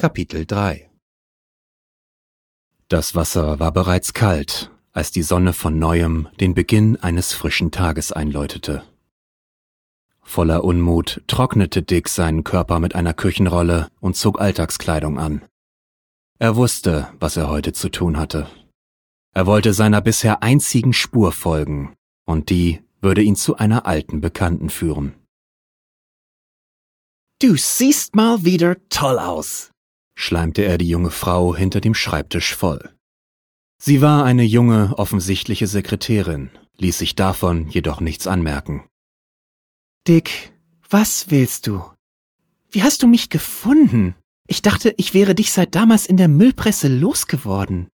[0.00, 0.88] Kapitel 3
[2.88, 8.10] Das Wasser war bereits kalt, als die Sonne von neuem den Beginn eines frischen Tages
[8.10, 8.82] einläutete.
[10.22, 15.44] Voller Unmut trocknete Dick seinen Körper mit einer Küchenrolle und zog Alltagskleidung an.
[16.38, 18.46] Er wusste, was er heute zu tun hatte.
[19.34, 21.94] Er wollte seiner bisher einzigen Spur folgen,
[22.24, 25.14] und die würde ihn zu einer alten Bekannten führen.
[27.38, 29.70] Du siehst mal wieder toll aus,
[30.20, 32.90] schleimte er die junge Frau hinter dem Schreibtisch voll.
[33.78, 38.84] Sie war eine junge, offensichtliche Sekretärin, ließ sich davon jedoch nichts anmerken.
[40.06, 40.52] Dick,
[40.90, 41.82] was willst du?
[42.70, 44.14] Wie hast du mich gefunden?
[44.46, 47.88] Ich dachte, ich wäre dich seit damals in der Müllpresse losgeworden.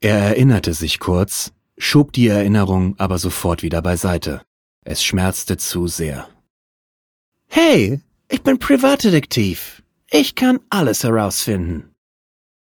[0.00, 4.42] Er erinnerte sich kurz, schob die Erinnerung aber sofort wieder beiseite.
[4.84, 6.28] Es schmerzte zu sehr.
[7.46, 9.79] Hey, ich bin Privatdetektiv.
[10.12, 11.94] Ich kann alles herausfinden.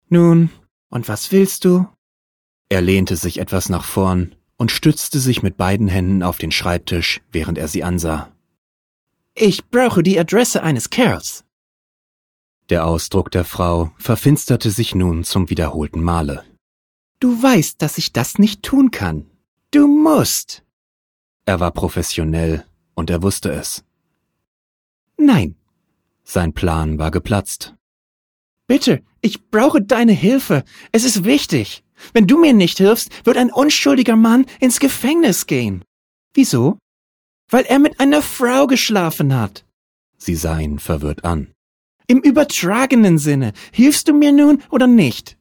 [0.08, 0.50] Nun,
[0.90, 1.86] und was willst du?
[2.68, 7.22] Er lehnte sich etwas nach vorn und stützte sich mit beiden Händen auf den Schreibtisch,
[7.32, 8.30] während er sie ansah.
[9.34, 11.44] Ich brauche die Adresse eines Kerls.
[12.68, 16.44] Der Ausdruck der Frau verfinsterte sich nun zum wiederholten Male.
[17.18, 19.24] Du weißt, dass ich das nicht tun kann.
[19.70, 20.64] Du musst.
[21.46, 23.84] Er war professionell und er wusste es.
[25.16, 25.57] Nein.
[26.30, 27.74] Sein Plan war geplatzt.
[28.66, 30.62] Bitte, ich brauche deine Hilfe.
[30.92, 31.82] Es ist wichtig.
[32.12, 35.84] Wenn du mir nicht hilfst, wird ein unschuldiger Mann ins Gefängnis gehen.
[36.34, 36.76] Wieso?
[37.48, 39.64] Weil er mit einer Frau geschlafen hat.
[40.18, 41.54] Sie sah ihn verwirrt an.
[42.06, 43.54] Im übertragenen Sinne.
[43.72, 45.38] Hilfst du mir nun oder nicht?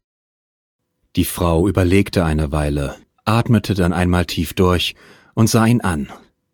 [1.17, 4.95] Die Frau überlegte eine Weile, atmete dann einmal tief durch
[5.33, 6.09] und sah ihn an,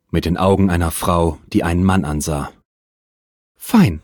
[0.09, 2.51] mit den Augen einer Frau, die einen Mann ansah.
[3.55, 4.01] Fein.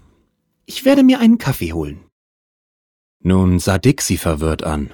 [0.69, 2.05] Ich werde mir einen Kaffee holen.
[3.23, 4.91] Nun sah Dick sie verwirrt an.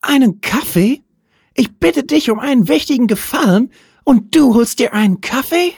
[0.00, 1.04] Einen Kaffee?
[1.54, 3.70] Ich bitte dich um einen wichtigen Gefallen
[4.02, 5.72] und du holst dir einen Kaffee?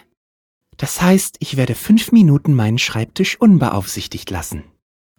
[0.79, 4.65] Das heißt, ich werde fünf Minuten meinen Schreibtisch unbeaufsichtigt lassen.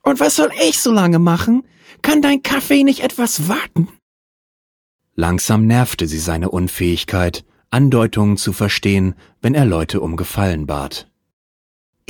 [0.01, 1.61] Und was soll ich so lange machen?
[2.01, 3.88] Kann dein Kaffee nicht etwas warten?
[5.13, 11.06] Langsam nervte sie seine Unfähigkeit, Andeutungen zu verstehen, wenn er Leute um Gefallen bat.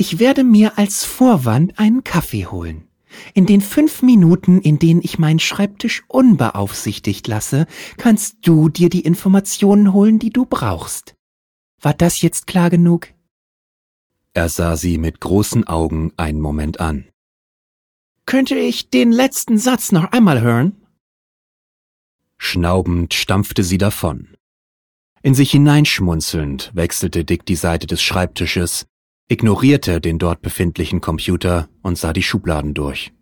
[0.00, 2.86] Ich werde mir als Vorwand einen Kaffee holen.
[3.34, 7.66] In den fünf Minuten, in denen ich meinen Schreibtisch unbeaufsichtigt lasse,
[7.96, 11.16] kannst du dir die Informationen holen, die du brauchst.
[11.80, 13.08] War das jetzt klar genug?
[14.34, 17.08] Er sah sie mit großen Augen einen Moment an.
[18.24, 20.80] Könnte ich den letzten Satz noch einmal hören?
[22.36, 24.36] Schnaubend stampfte sie davon.
[25.22, 28.86] In sich hineinschmunzelnd wechselte Dick die Seite des Schreibtisches,
[29.28, 33.12] ignorierte den dort befindlichen Computer und sah die Schubladen durch.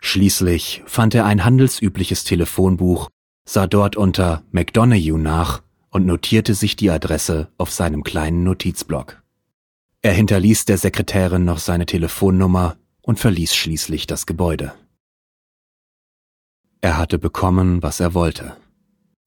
[0.00, 3.10] Schließlich fand er ein handelsübliches Telefonbuch,
[3.46, 9.22] sah dort unter McDonough nach und notierte sich die Adresse auf seinem kleinen Notizblock.
[10.02, 14.72] Er hinterließ der Sekretärin noch seine Telefonnummer und verließ schließlich das Gebäude.
[16.80, 18.56] Er hatte bekommen, was er wollte.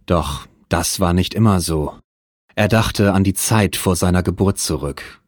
[0.08, 2.00] Doch das war nicht immer so.
[2.56, 5.22] Er dachte an die Zeit vor seiner Geburt zurück,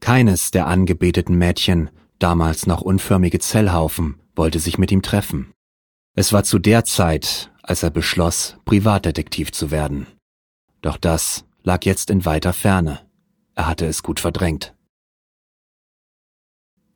[0.00, 5.52] keines der angebeteten Mädchen, damals noch unförmige Zellhaufen, wollte sich mit ihm treffen.
[6.14, 10.06] Es war zu der Zeit, als er beschloss, Privatdetektiv zu werden.
[10.80, 13.00] Doch das lag jetzt in weiter Ferne.
[13.54, 14.74] Er hatte es gut verdrängt.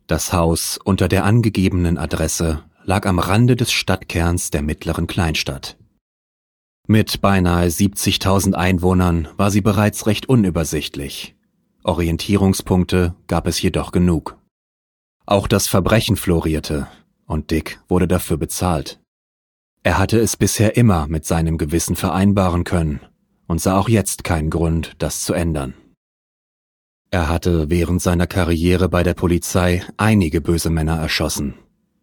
[0.07, 5.77] Das Haus unter der angegebenen Adresse lag am Rande des Stadtkerns der mittleren Kleinstadt.
[6.89, 11.37] Mit beinahe 70.000 Einwohnern war sie bereits recht unübersichtlich.
[11.85, 14.39] Orientierungspunkte gab es jedoch genug.
[15.27, 16.89] Auch das Verbrechen florierte,
[17.27, 19.01] und Dick wurde dafür bezahlt.
[19.83, 23.01] Er hatte es bisher immer mit seinem Gewissen vereinbaren können
[23.49, 25.75] und sah auch jetzt keinen Grund, das zu ändern.
[27.11, 31.55] Er hatte während seiner Karriere bei der Polizei einige böse Männer erschossen,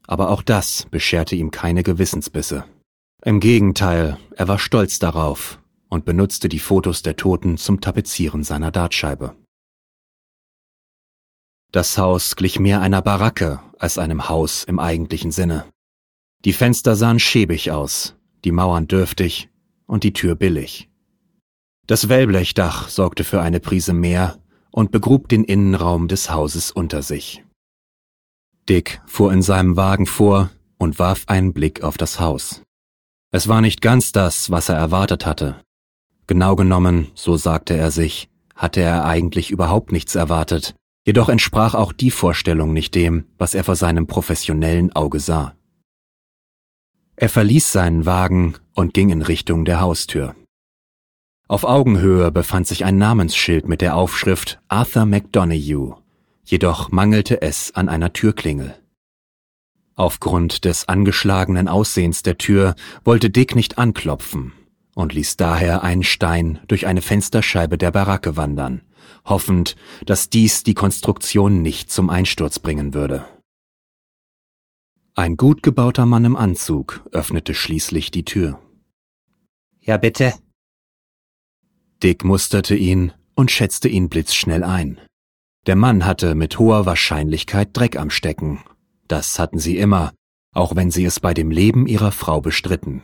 [0.06, 2.65] aber auch das bescherte ihm keine Gewissensbisse.
[3.24, 5.59] Im Gegenteil, er war stolz darauf
[5.89, 9.36] und benutzte die Fotos der Toten zum Tapezieren seiner Dartscheibe.
[11.71, 15.66] Das Haus glich mehr einer Baracke als einem Haus im eigentlichen Sinne.
[16.44, 19.50] Die Fenster sahen schäbig aus, die Mauern dürftig
[19.86, 20.89] und die Tür billig.
[21.86, 24.39] Das Wellblechdach sorgte für eine Prise mehr
[24.71, 27.44] und begrub den Innenraum des Hauses unter sich.
[28.68, 32.63] Dick fuhr in seinem Wagen vor und warf einen Blick auf das Haus.
[33.31, 35.62] Es war nicht ganz das, was er erwartet hatte.
[36.25, 40.75] Genau genommen, so sagte er sich, hatte er eigentlich überhaupt nichts erwartet,
[41.09, 45.56] Jedoch entsprach auch die Vorstellung nicht dem, was er vor seinem professionellen Auge sah.
[47.15, 50.35] Er verließ seinen Wagen und ging in Richtung der Haustür.
[51.47, 56.00] Auf Augenhöhe befand sich ein Namensschild mit der Aufschrift Arthur McDonough,
[56.44, 58.75] jedoch mangelte es an einer Türklingel.
[59.95, 64.53] Aufgrund des angeschlagenen Aussehens der Tür wollte Dick nicht anklopfen
[65.00, 68.81] und ließ daher einen Stein durch eine Fensterscheibe der Baracke wandern,
[69.25, 69.75] hoffend,
[70.06, 73.25] dass dies die Konstruktion nicht zum Einsturz bringen würde.
[75.16, 78.60] Ein gut gebauter Mann im Anzug öffnete schließlich die Tür.
[79.81, 80.34] Ja, bitte.
[82.04, 85.00] Dick musterte ihn und schätzte ihn blitzschnell ein.
[85.66, 88.63] Der Mann hatte mit hoher Wahrscheinlichkeit Dreck am Stecken
[89.10, 90.13] das hatten sie immer,
[90.54, 93.01] auch wenn sie es bei dem Leben ihrer Frau bestritten.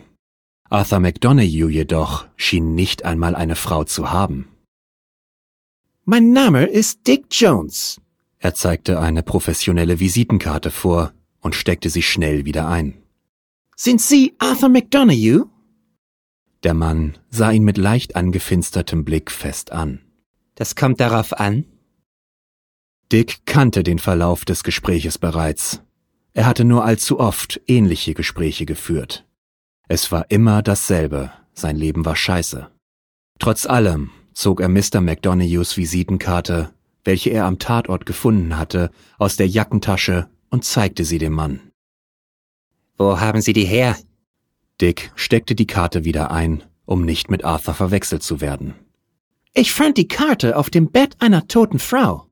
[0.69, 4.47] Arthur McDonough jedoch schien nicht einmal eine Frau zu haben.
[6.05, 8.01] Mein Name ist Dick Jones.
[8.39, 13.01] Er zeigte eine professionelle Visitenkarte vor und steckte sie schnell wieder ein.
[13.75, 15.47] Sind Sie Arthur McDonough?
[16.63, 20.01] Der Mann sah ihn mit leicht angefinstertem Blick fest an.
[20.55, 21.65] Das kommt darauf an.
[23.11, 25.81] Dick kannte den Verlauf des Gespräches bereits
[26.35, 29.24] er hatte nur allzu oft ähnliche Gespräche geführt.
[29.87, 32.69] Es war immer dasselbe, sein Leben war scheiße.
[33.39, 35.01] Trotz allem zog er Mr.
[35.01, 36.73] McDonoughs Visitenkarte,
[37.03, 41.71] welche er am Tatort gefunden hatte, aus der Jackentasche und zeigte sie dem Mann.
[42.97, 43.97] Wo haben Sie die her?
[44.81, 48.73] Dick steckte die Karte wieder ein, um nicht mit Arthur verwechselt zu werden.
[49.53, 52.27] Ich fand die Karte auf dem Bett einer toten Frau.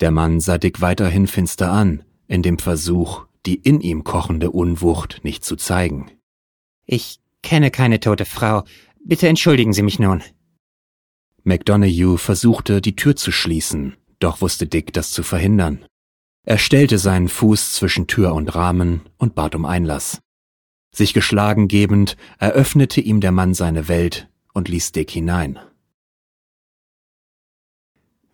[0.00, 5.20] Der Mann sah Dick weiterhin finster an, in dem Versuch, die in ihm kochende Unwucht
[5.22, 6.10] nicht zu zeigen.
[6.86, 8.64] Ich kenne keine tote Frau.
[9.04, 10.22] Bitte entschuldigen Sie mich nun.
[11.42, 15.84] McDonough versuchte, die Tür zu schließen, doch wusste Dick, das zu verhindern.
[16.46, 20.20] Er stellte seinen Fuß zwischen Tür und Rahmen und bat um Einlass.
[20.90, 25.58] Sich geschlagen gebend, eröffnete ihm der Mann seine Welt und ließ Dick hinein.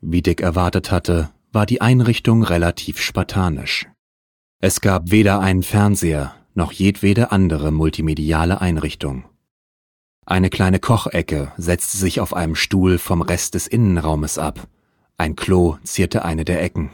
[0.00, 3.86] Wie Dick erwartet hatte, war die Einrichtung relativ spartanisch.
[4.60, 9.24] Es gab weder einen Fernseher noch jedwede andere multimediale Einrichtung.
[10.26, 14.68] Eine kleine Kochecke setzte sich auf einem Stuhl vom Rest des Innenraumes ab.
[15.16, 16.90] Ein Klo zierte eine der Ecken.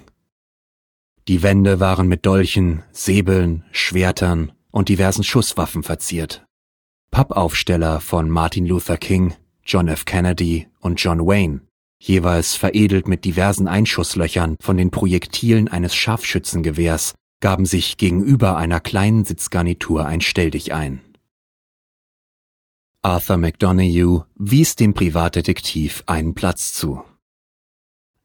[1.26, 6.46] Die Wände waren mit Dolchen, Säbeln, Schwertern und diversen Schusswaffen verziert.
[7.10, 9.34] Pappaufsteller von Martin Luther King,
[9.64, 10.04] John F.
[10.04, 11.60] Kennedy und John Wayne
[11.98, 19.24] jeweils veredelt mit diversen Einschusslöchern von den Projektilen eines Scharfschützengewehrs, gaben sich gegenüber einer kleinen
[19.24, 21.00] Sitzgarnitur ein Stelldich ein.
[23.02, 27.02] Arthur McDonough wies dem Privatdetektiv einen Platz zu.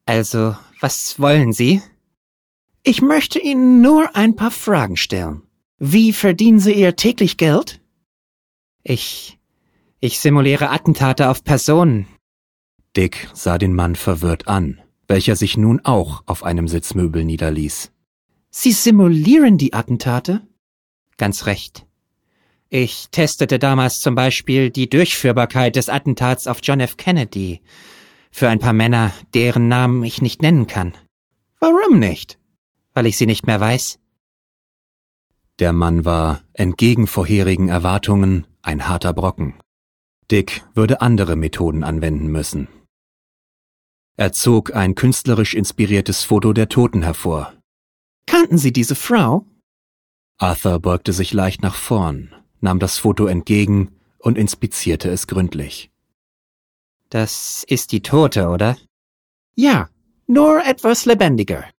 [0.06, 1.82] Also, was wollen Sie?
[2.84, 5.44] Ich möchte Ihnen nur ein paar Fragen stellen.
[5.78, 7.80] Wie verdienen Sie Ihr täglich Geld?
[8.84, 9.38] Ich.
[10.00, 12.08] Ich simuliere Attentate auf Personen,
[12.98, 17.92] Dick sah den Mann verwirrt an, welcher sich nun auch auf einem Sitzmöbel niederließ.
[18.52, 20.46] Sie simulieren die Attentate?
[21.18, 21.88] Ganz recht.
[22.70, 26.98] Ich testete damals zum Beispiel die Durchführbarkeit des Attentats auf John F.
[26.98, 27.62] Kennedy
[28.32, 30.94] für ein paar Männer, deren Namen ich nicht nennen kann.
[31.60, 32.40] Warum nicht?
[32.94, 34.00] Weil ich sie nicht mehr weiß.
[35.60, 39.56] Der Mann war, entgegen vorherigen Erwartungen, ein harter Brocken.
[40.30, 42.68] Dick würde andere Methoden anwenden müssen.
[44.18, 47.54] Er zog ein künstlerisch inspiriertes Foto der Toten hervor.
[48.26, 49.46] Kannten Sie diese Frau?
[50.38, 55.92] Arthur beugte sich leicht nach vorn, nahm das Foto entgegen und inspizierte es gründlich.
[57.10, 58.78] Das ist die Tote, oder?
[59.56, 59.90] Ja,
[60.28, 61.70] nur etwas lebendiger.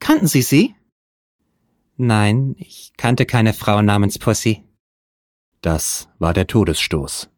[0.00, 0.74] Kannten Sie sie?
[1.96, 4.64] Nein, ich kannte keine Frau namens Pussy.
[5.60, 7.28] Das war der Todesstoß.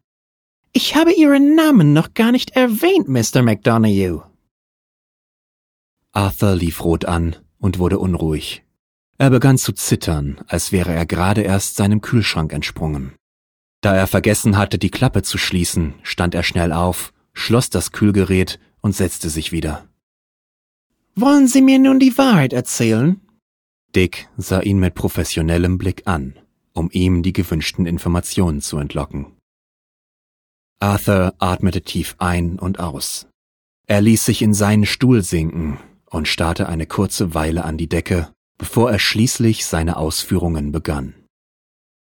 [0.72, 3.42] Ich habe Ihren Namen noch gar nicht erwähnt, Mr.
[3.42, 4.24] McDonough.
[6.12, 8.64] Arthur lief rot an und wurde unruhig.
[9.16, 13.12] Er begann zu zittern, als wäre er gerade erst seinem Kühlschrank entsprungen.
[13.80, 18.58] Da er vergessen hatte, die Klappe zu schließen, stand er schnell auf, schloss das Kühlgerät
[18.80, 19.88] und setzte sich wieder.
[21.14, 23.20] Wollen Sie mir nun die Wahrheit erzählen?
[23.94, 26.34] Dick sah ihn mit professionellem Blick an,
[26.72, 29.36] um ihm die gewünschten Informationen zu entlocken.
[30.80, 33.28] Arthur atmete tief ein und aus.
[33.86, 35.78] Er ließ sich in seinen Stuhl sinken,
[36.12, 41.14] und starrte eine kurze Weile an die Decke, bevor er schließlich seine Ausführungen begann.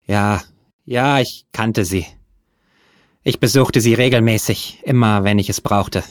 [0.06, 0.42] Ja,
[0.84, 2.06] ja, ich kannte sie.
[3.22, 6.02] Ich besuchte sie regelmäßig, immer wenn ich es brauchte.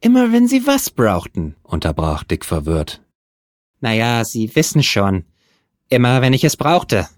[0.00, 3.00] Immer wenn Sie was brauchten, unterbrach Dick verwirrt.
[3.80, 5.24] Naja, Sie wissen schon.
[5.88, 7.08] Immer wenn ich es brauchte.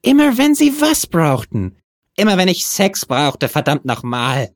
[0.00, 1.76] Immer wenn Sie was brauchten.
[2.16, 4.54] Immer wenn ich Sex brauchte, verdammt nochmal.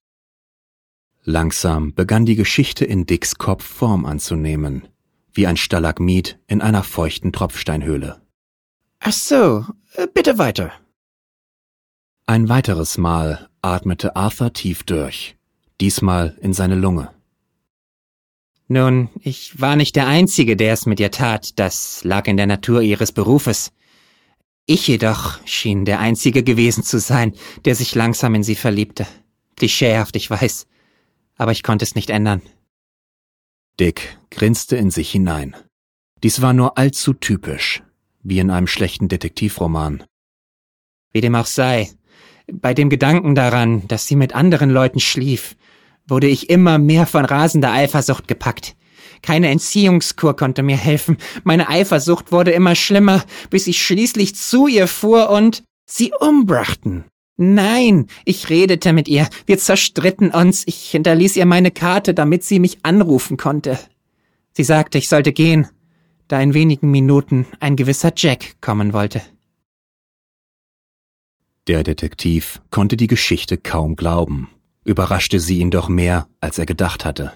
[1.28, 4.88] Langsam begann die Geschichte in Dicks Kopf Form anzunehmen,
[5.34, 8.22] wie ein Stalagmit in einer feuchten Tropfsteinhöhle.
[9.00, 9.66] Ach so,
[9.96, 10.72] äh, bitte weiter.
[12.24, 15.36] Ein weiteres Mal atmete Arthur tief durch,
[15.82, 17.10] diesmal in seine Lunge.
[18.66, 22.46] Nun, ich war nicht der Einzige, der es mit ihr tat, das lag in der
[22.46, 23.70] Natur ihres Berufes.
[24.64, 27.34] Ich jedoch schien der Einzige gewesen zu sein,
[27.66, 29.06] der sich langsam in sie verliebte.
[29.56, 30.66] Klischeehaft, ich weiß,
[31.38, 32.42] aber ich konnte es nicht ändern.
[33.80, 35.56] Dick grinste in sich hinein.
[36.22, 37.82] Dies war nur allzu typisch,
[38.22, 40.02] wie in einem schlechten Detektivroman.
[41.12, 41.90] Wie dem auch sei,
[42.52, 45.56] bei dem Gedanken daran, dass sie mit anderen Leuten schlief,
[46.06, 48.74] wurde ich immer mehr von rasender Eifersucht gepackt.
[49.22, 51.18] Keine Entziehungskur konnte mir helfen.
[51.44, 57.04] Meine Eifersucht wurde immer schlimmer, bis ich schließlich zu ihr fuhr und sie umbrachten.
[57.38, 62.58] Nein, ich redete mit ihr, wir zerstritten uns, ich hinterließ ihr meine Karte, damit sie
[62.58, 63.78] mich anrufen konnte.
[64.52, 65.68] Sie sagte, ich sollte gehen,
[66.26, 69.22] da in wenigen Minuten ein gewisser Jack kommen wollte.
[71.68, 74.50] Der Detektiv konnte die Geschichte kaum glauben
[74.88, 77.32] überraschte sie ihn doch mehr, als er gedacht hatte.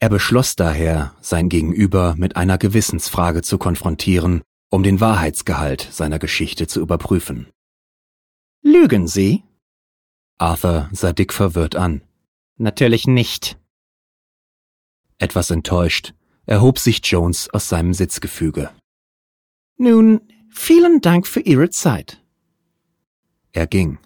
[0.00, 6.66] Er beschloss daher, sein Gegenüber mit einer Gewissensfrage zu konfrontieren, um den Wahrheitsgehalt seiner Geschichte
[6.66, 7.46] zu überprüfen.
[8.62, 9.42] Lügen Sie?
[10.38, 12.02] Arthur sah Dick verwirrt an.
[12.56, 13.58] Natürlich nicht.
[15.18, 16.14] Etwas enttäuscht
[16.46, 18.70] erhob sich Jones aus seinem Sitzgefüge.
[19.76, 22.22] Nun, vielen Dank für Ihre Zeit.
[23.52, 23.98] Er ging.